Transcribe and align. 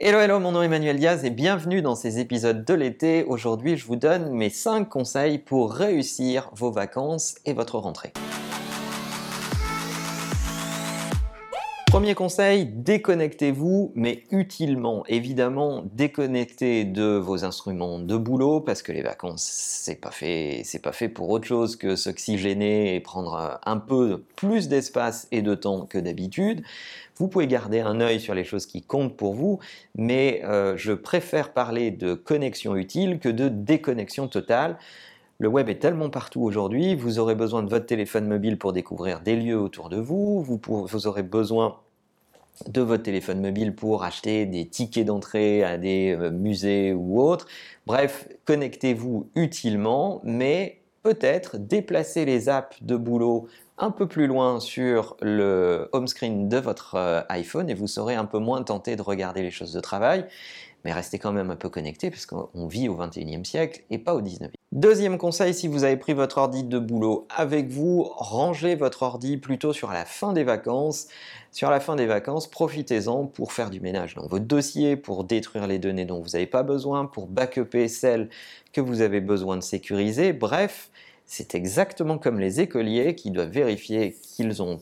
Hello, 0.00 0.18
hello, 0.18 0.40
mon 0.40 0.50
nom 0.50 0.60
est 0.60 0.64
Emmanuel 0.66 0.98
Diaz 0.98 1.24
et 1.24 1.30
bienvenue 1.30 1.80
dans 1.80 1.94
ces 1.94 2.18
épisodes 2.18 2.64
de 2.64 2.74
l'été. 2.74 3.22
Aujourd'hui, 3.28 3.76
je 3.76 3.86
vous 3.86 3.94
donne 3.94 4.28
mes 4.32 4.50
5 4.50 4.88
conseils 4.88 5.38
pour 5.38 5.72
réussir 5.72 6.50
vos 6.52 6.72
vacances 6.72 7.36
et 7.44 7.52
votre 7.52 7.78
rentrée. 7.78 8.12
Premier 11.94 12.16
conseil, 12.16 12.66
déconnectez-vous, 12.66 13.92
mais 13.94 14.24
utilement. 14.32 15.04
Évidemment, 15.06 15.84
déconnectez 15.92 16.84
de 16.84 17.04
vos 17.04 17.44
instruments 17.44 18.00
de 18.00 18.16
boulot 18.16 18.60
parce 18.60 18.82
que 18.82 18.90
les 18.90 19.00
vacances, 19.00 19.44
c'est 19.44 20.00
pas 20.00 20.10
fait, 20.10 20.62
c'est 20.64 20.82
pas 20.82 20.90
fait 20.90 21.08
pour 21.08 21.30
autre 21.30 21.46
chose 21.46 21.76
que 21.76 21.94
s'oxygéner 21.94 22.96
et 22.96 23.00
prendre 23.00 23.60
un 23.64 23.76
peu 23.76 24.24
plus 24.34 24.66
d'espace 24.66 25.28
et 25.30 25.40
de 25.40 25.54
temps 25.54 25.86
que 25.86 25.96
d'habitude. 25.96 26.64
Vous 27.14 27.28
pouvez 27.28 27.46
garder 27.46 27.78
un 27.78 28.00
œil 28.00 28.18
sur 28.18 28.34
les 28.34 28.42
choses 28.42 28.66
qui 28.66 28.82
comptent 28.82 29.16
pour 29.16 29.34
vous, 29.34 29.60
mais 29.94 30.42
euh, 30.42 30.76
je 30.76 30.94
préfère 30.94 31.52
parler 31.52 31.92
de 31.92 32.14
connexion 32.14 32.74
utile 32.74 33.20
que 33.20 33.28
de 33.28 33.48
déconnexion 33.48 34.26
totale. 34.26 34.78
Le 35.44 35.50
web 35.50 35.68
est 35.68 35.78
tellement 35.78 36.08
partout 36.08 36.40
aujourd'hui, 36.40 36.94
vous 36.94 37.18
aurez 37.18 37.34
besoin 37.34 37.62
de 37.62 37.68
votre 37.68 37.84
téléphone 37.84 38.26
mobile 38.26 38.56
pour 38.56 38.72
découvrir 38.72 39.20
des 39.20 39.36
lieux 39.36 39.60
autour 39.60 39.90
de 39.90 39.98
vous, 39.98 40.42
vous, 40.42 41.06
aurez 41.06 41.22
besoin 41.22 41.80
de 42.66 42.80
votre 42.80 43.02
téléphone 43.02 43.42
mobile 43.42 43.74
pour 43.74 44.04
acheter 44.04 44.46
des 44.46 44.66
tickets 44.66 45.04
d'entrée 45.04 45.62
à 45.62 45.76
des 45.76 46.16
euh, 46.18 46.30
musées 46.30 46.94
ou 46.94 47.20
autres. 47.20 47.46
Bref, 47.84 48.26
connectez-vous 48.46 49.28
utilement, 49.34 50.22
mais 50.24 50.80
peut-être 51.02 51.58
déplacer 51.58 52.24
les 52.24 52.48
apps 52.48 52.82
de 52.82 52.96
boulot 52.96 53.46
un 53.78 53.90
peu 53.90 54.06
plus 54.06 54.26
loin 54.26 54.60
sur 54.60 55.16
le 55.20 55.88
home 55.92 56.06
screen 56.06 56.48
de 56.48 56.58
votre 56.58 56.94
euh, 56.94 57.22
iPhone 57.28 57.68
et 57.68 57.74
vous 57.74 57.88
serez 57.88 58.14
un 58.14 58.24
peu 58.24 58.38
moins 58.38 58.62
tenté 58.62 58.96
de 58.96 59.02
regarder 59.02 59.42
les 59.42 59.50
choses 59.50 59.72
de 59.72 59.80
travail 59.80 60.26
mais 60.84 60.92
restez 60.92 61.18
quand 61.18 61.32
même 61.32 61.50
un 61.50 61.56
peu 61.56 61.68
connecté 61.68 62.10
parce 62.10 62.26
qu'on 62.26 62.66
vit 62.66 62.88
au 62.88 62.96
21e 62.96 63.44
siècle 63.44 63.82
et 63.90 63.98
pas 63.98 64.14
au 64.14 64.20
19e. 64.20 64.50
Deuxième 64.72 65.18
conseil, 65.18 65.54
si 65.54 65.66
vous 65.66 65.84
avez 65.84 65.96
pris 65.96 66.12
votre 66.12 66.38
ordi 66.38 66.62
de 66.62 66.78
boulot 66.78 67.26
avec 67.34 67.68
vous, 67.68 68.02
rangez 68.16 68.74
votre 68.74 69.02
ordi 69.02 69.38
plutôt 69.38 69.72
sur 69.72 69.90
la 69.92 70.04
fin 70.04 70.32
des 70.32 70.44
vacances. 70.44 71.08
Sur 71.52 71.70
la 71.70 71.80
fin 71.80 71.96
des 71.96 72.06
vacances, 72.06 72.48
profitez-en 72.48 73.26
pour 73.26 73.52
faire 73.52 73.70
du 73.70 73.80
ménage 73.80 74.14
dans 74.14 74.26
votre 74.26 74.44
dossier, 74.44 74.96
pour 74.96 75.24
détruire 75.24 75.66
les 75.66 75.78
données 75.78 76.04
dont 76.04 76.20
vous 76.20 76.30
n'avez 76.30 76.46
pas 76.46 76.64
besoin, 76.64 77.06
pour 77.06 77.28
backuper 77.28 77.88
celles 77.88 78.28
que 78.72 78.80
vous 78.80 79.00
avez 79.00 79.20
besoin 79.20 79.56
de 79.56 79.62
sécuriser. 79.62 80.32
Bref, 80.32 80.90
c'est 81.26 81.54
exactement 81.54 82.18
comme 82.18 82.38
les 82.38 82.60
écoliers 82.60 83.14
qui 83.14 83.30
doivent 83.30 83.50
vérifier 83.50 84.16
qu'ils 84.36 84.62
ont 84.62 84.80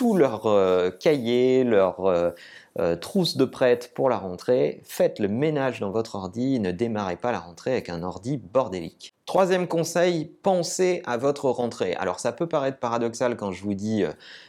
tout 0.00 0.16
leur 0.16 0.46
euh, 0.46 0.90
cahier, 0.90 1.62
leur 1.62 2.06
euh, 2.06 2.30
euh, 2.78 2.96
trousse 2.96 3.36
de 3.36 3.44
prête 3.44 3.92
pour 3.94 4.08
la 4.08 4.16
rentrée. 4.16 4.80
Faites 4.82 5.18
le 5.18 5.28
ménage 5.28 5.78
dans 5.78 5.90
votre 5.90 6.14
ordi, 6.14 6.58
ne 6.58 6.70
démarrez 6.70 7.16
pas 7.16 7.32
la 7.32 7.38
rentrée 7.38 7.72
avec 7.72 7.90
un 7.90 8.02
ordi 8.02 8.38
bordélique. 8.38 9.12
Troisième 9.26 9.68
conseil, 9.68 10.24
pensez 10.42 11.02
à 11.04 11.18
votre 11.18 11.50
rentrée. 11.50 11.92
Alors 11.96 12.18
ça 12.18 12.32
peut 12.32 12.46
paraître 12.46 12.78
paradoxal 12.78 13.36
quand 13.36 13.52
je 13.52 13.62
vous 13.62 13.74
dis 13.74 14.02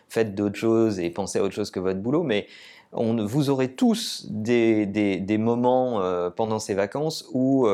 faites 0.07 0.35
d'autres 0.35 0.55
choses 0.55 1.01
et 1.01 1.09
pensez 1.09 1.39
à 1.39 1.43
autre 1.43 1.53
chose 1.53 1.69
que 1.69 1.81
votre 1.81 1.99
boulot, 1.99 2.23
mais 2.23 2.47
on, 2.93 3.25
vous 3.25 3.49
aurez 3.49 3.73
tous 3.73 4.27
des, 4.29 4.85
des, 4.85 5.37
moments 5.37 6.01
pendant 6.37 6.59
ces 6.59 6.75
vacances 6.75 7.25
où 7.33 7.67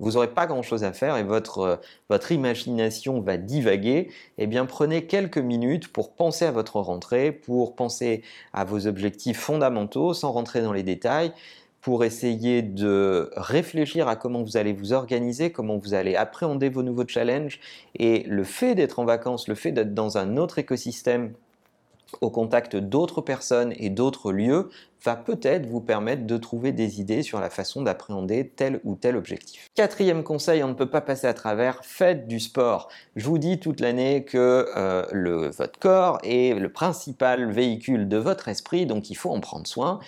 vous 0.00 0.12
n'aurez 0.12 0.28
pas 0.28 0.46
grand-chose 0.46 0.84
à 0.84 0.92
faire 0.92 1.16
et 1.16 1.24
votre, 1.24 1.58
euh, 1.58 1.76
votre 2.08 2.32
imagination 2.32 3.20
va 3.20 3.36
divaguer, 3.36 4.10
eh 4.38 4.46
bien 4.46 4.66
prenez 4.66 5.06
quelques 5.06 5.38
minutes 5.38 5.88
pour 5.88 6.14
penser 6.14 6.44
à 6.44 6.50
votre 6.50 6.80
rentrée, 6.80 7.32
pour 7.32 7.74
penser 7.74 8.22
à 8.52 8.64
vos 8.64 8.86
objectifs 8.86 9.38
fondamentaux 9.38 10.14
sans 10.14 10.32
rentrer 10.32 10.62
dans 10.62 10.72
les 10.72 10.82
détails, 10.82 11.32
pour 11.80 12.04
essayer 12.04 12.62
de 12.62 13.30
réfléchir 13.36 14.08
à 14.08 14.16
comment 14.16 14.42
vous 14.42 14.56
allez 14.56 14.72
vous 14.72 14.92
organiser, 14.92 15.52
comment 15.52 15.78
vous 15.78 15.94
allez 15.94 16.16
appréhender 16.16 16.68
vos 16.68 16.82
nouveaux 16.82 17.06
challenges. 17.06 17.60
Et 17.94 18.24
le 18.24 18.44
fait 18.44 18.74
d'être 18.74 18.98
en 18.98 19.04
vacances, 19.04 19.48
le 19.48 19.54
fait 19.54 19.72
d'être 19.72 19.94
dans 19.94 20.18
un 20.18 20.36
autre 20.36 20.58
écosystème 20.58 21.32
au 22.20 22.30
contact 22.30 22.76
d'autres 22.76 23.20
personnes 23.20 23.72
et 23.76 23.90
d'autres 23.90 24.32
lieux 24.32 24.70
va 25.04 25.14
peut-être 25.14 25.66
vous 25.66 25.80
permettre 25.80 26.26
de 26.26 26.36
trouver 26.36 26.72
des 26.72 27.00
idées 27.00 27.22
sur 27.22 27.40
la 27.40 27.50
façon 27.50 27.82
d'appréhender 27.82 28.52
tel 28.54 28.80
ou 28.84 28.96
tel 28.96 29.16
objectif. 29.16 29.68
Quatrième 29.74 30.24
conseil, 30.24 30.62
on 30.64 30.68
ne 30.68 30.74
peut 30.74 30.90
pas 30.90 31.00
passer 31.00 31.26
à 31.26 31.34
travers, 31.34 31.84
faites 31.84 32.26
du 32.26 32.40
sport. 32.40 32.88
Je 33.14 33.26
vous 33.26 33.38
dis 33.38 33.60
toute 33.60 33.80
l'année 33.80 34.24
que 34.24 34.66
euh, 34.76 35.50
votre 35.56 35.78
corps 35.78 36.18
est 36.24 36.58
le 36.58 36.72
principal 36.72 37.50
véhicule 37.50 38.08
de 38.08 38.16
votre 38.16 38.48
esprit, 38.48 38.86
donc 38.86 39.10
il 39.10 39.14
faut 39.14 39.30
en 39.30 39.40
prendre 39.40 39.66
soin. 39.66 40.00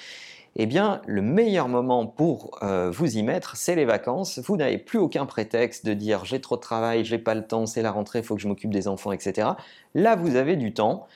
Eh 0.56 0.66
bien, 0.66 1.00
le 1.06 1.22
meilleur 1.22 1.68
moment 1.68 2.06
pour 2.06 2.58
euh, 2.62 2.90
vous 2.90 3.16
y 3.16 3.22
mettre, 3.22 3.56
c'est 3.56 3.76
les 3.76 3.84
vacances. 3.84 4.40
Vous 4.40 4.56
n'avez 4.56 4.78
plus 4.78 4.98
aucun 4.98 5.24
prétexte 5.24 5.86
de 5.86 5.94
dire 5.94 6.24
j'ai 6.24 6.40
trop 6.40 6.56
de 6.56 6.60
travail, 6.60 7.04
j'ai 7.04 7.18
pas 7.18 7.36
le 7.36 7.46
temps, 7.46 7.66
c'est 7.66 7.82
la 7.82 7.92
rentrée, 7.92 8.18
il 8.18 8.24
faut 8.24 8.34
que 8.34 8.40
je 8.42 8.48
m'occupe 8.48 8.72
des 8.72 8.88
enfants, 8.88 9.12
etc. 9.12 9.50
Là, 9.94 10.16
vous 10.16 10.34
avez 10.34 10.56
du 10.56 10.74
temps. 10.74 11.06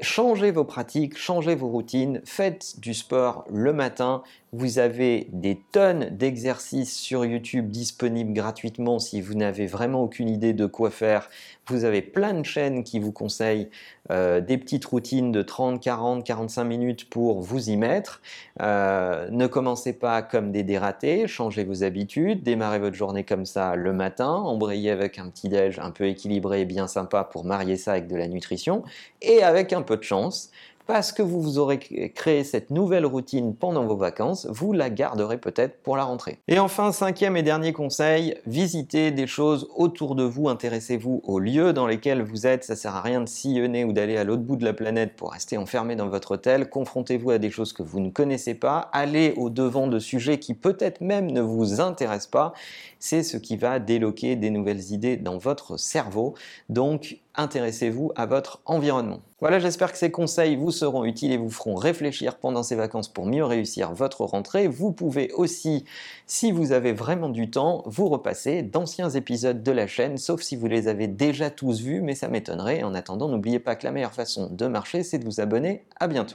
Changez 0.00 0.52
vos 0.52 0.62
pratiques, 0.62 1.18
changez 1.18 1.56
vos 1.56 1.66
routines, 1.66 2.20
faites 2.24 2.78
du 2.78 2.94
sport 2.94 3.44
le 3.50 3.72
matin. 3.72 4.22
Vous 4.52 4.78
avez 4.78 5.26
des 5.32 5.60
tonnes 5.72 6.08
d'exercices 6.10 6.96
sur 6.96 7.24
YouTube 7.24 7.68
disponibles 7.68 8.32
gratuitement 8.32 9.00
si 9.00 9.20
vous 9.20 9.34
n'avez 9.34 9.66
vraiment 9.66 10.02
aucune 10.02 10.28
idée 10.28 10.54
de 10.54 10.66
quoi 10.66 10.90
faire. 10.90 11.28
Vous 11.66 11.84
avez 11.84 12.00
plein 12.00 12.32
de 12.32 12.44
chaînes 12.44 12.84
qui 12.84 12.98
vous 12.98 13.12
conseillent 13.12 13.68
euh, 14.10 14.40
des 14.40 14.56
petites 14.56 14.86
routines 14.86 15.32
de 15.32 15.42
30, 15.42 15.82
40, 15.82 16.24
45 16.24 16.64
minutes 16.64 17.10
pour 17.10 17.42
vous 17.42 17.68
y 17.68 17.76
mettre. 17.76 18.22
Euh, 18.62 19.28
ne 19.30 19.46
commencez 19.46 19.92
pas 19.92 20.22
comme 20.22 20.50
des 20.50 20.62
dératés, 20.62 21.26
changez 21.26 21.64
vos 21.64 21.82
habitudes, 21.82 22.42
démarrez 22.42 22.78
votre 22.78 22.96
journée 22.96 23.24
comme 23.24 23.44
ça 23.44 23.76
le 23.76 23.92
matin, 23.92 24.30
embrayez 24.30 24.90
avec 24.90 25.18
un 25.18 25.28
petit 25.28 25.50
déj 25.50 25.78
un 25.78 25.90
peu 25.90 26.06
équilibré 26.06 26.62
et 26.62 26.64
bien 26.64 26.86
sympa 26.86 27.24
pour 27.24 27.44
marier 27.44 27.76
ça 27.76 27.92
avec 27.92 28.06
de 28.06 28.16
la 28.16 28.28
nutrition 28.28 28.82
et 29.20 29.42
avec 29.42 29.74
un 29.74 29.82
peu 29.88 29.96
de 29.96 30.02
chance 30.02 30.50
parce 30.88 31.12
que 31.12 31.20
vous 31.20 31.42
vous 31.42 31.58
aurez 31.58 31.78
créé 31.78 32.44
cette 32.44 32.70
nouvelle 32.70 33.04
routine 33.04 33.54
pendant 33.54 33.84
vos 33.84 33.94
vacances, 33.94 34.46
vous 34.50 34.72
la 34.72 34.88
garderez 34.88 35.36
peut-être 35.36 35.82
pour 35.82 35.98
la 35.98 36.04
rentrée. 36.04 36.38
Et 36.48 36.58
enfin, 36.58 36.92
cinquième 36.92 37.36
et 37.36 37.42
dernier 37.42 37.74
conseil, 37.74 38.38
visitez 38.46 39.10
des 39.10 39.26
choses 39.26 39.68
autour 39.76 40.14
de 40.14 40.22
vous, 40.22 40.48
intéressez-vous 40.48 41.20
aux 41.24 41.38
lieux 41.40 41.74
dans 41.74 41.86
lesquels 41.86 42.22
vous 42.22 42.46
êtes, 42.46 42.64
ça 42.64 42.74
sert 42.74 42.96
à 42.96 43.02
rien 43.02 43.20
de 43.20 43.28
sillonner 43.28 43.84
ou 43.84 43.92
d'aller 43.92 44.16
à 44.16 44.24
l'autre 44.24 44.42
bout 44.42 44.56
de 44.56 44.64
la 44.64 44.72
planète 44.72 45.14
pour 45.14 45.32
rester 45.32 45.58
enfermé 45.58 45.94
dans 45.94 46.08
votre 46.08 46.32
hôtel, 46.32 46.70
confrontez-vous 46.70 47.32
à 47.32 47.38
des 47.38 47.50
choses 47.50 47.74
que 47.74 47.82
vous 47.82 48.00
ne 48.00 48.08
connaissez 48.08 48.54
pas, 48.54 48.88
allez 48.94 49.34
au 49.36 49.50
devant 49.50 49.88
de 49.88 49.98
sujets 49.98 50.38
qui 50.38 50.54
peut-être 50.54 51.02
même 51.02 51.30
ne 51.30 51.42
vous 51.42 51.82
intéressent 51.82 52.30
pas, 52.30 52.54
c'est 52.98 53.22
ce 53.22 53.36
qui 53.36 53.58
va 53.58 53.78
déloquer 53.78 54.36
des 54.36 54.48
nouvelles 54.48 54.90
idées 54.90 55.18
dans 55.18 55.36
votre 55.36 55.76
cerveau. 55.76 56.32
Donc, 56.70 57.18
intéressez-vous 57.34 58.10
à 58.16 58.24
votre 58.24 58.62
environnement. 58.64 59.20
Voilà, 59.40 59.60
j'espère 59.60 59.92
que 59.92 59.98
ces 59.98 60.10
conseils 60.10 60.56
vous 60.56 60.72
seront 60.72 61.04
utiles 61.04 61.30
et 61.30 61.36
vous 61.36 61.50
feront 61.50 61.76
réfléchir 61.76 62.38
pendant 62.38 62.64
ces 62.64 62.74
vacances 62.74 63.06
pour 63.06 63.24
mieux 63.24 63.44
réussir 63.44 63.92
votre 63.92 64.24
rentrée. 64.24 64.66
Vous 64.66 64.90
pouvez 64.90 65.30
aussi, 65.30 65.84
si 66.26 66.50
vous 66.50 66.72
avez 66.72 66.92
vraiment 66.92 67.28
du 67.28 67.48
temps, 67.48 67.84
vous 67.86 68.08
repasser 68.08 68.62
d'anciens 68.62 69.10
épisodes 69.10 69.62
de 69.62 69.70
la 69.70 69.86
chaîne, 69.86 70.18
sauf 70.18 70.42
si 70.42 70.56
vous 70.56 70.66
les 70.66 70.88
avez 70.88 71.06
déjà 71.06 71.50
tous 71.50 71.80
vus, 71.80 72.00
mais 72.00 72.16
ça 72.16 72.26
m'étonnerait. 72.26 72.82
En 72.82 72.94
attendant, 72.94 73.28
n'oubliez 73.28 73.60
pas 73.60 73.76
que 73.76 73.86
la 73.86 73.92
meilleure 73.92 74.12
façon 74.12 74.48
de 74.50 74.66
marcher, 74.66 75.04
c'est 75.04 75.20
de 75.20 75.24
vous 75.24 75.40
abonner. 75.40 75.84
À 76.00 76.08
bientôt. 76.08 76.34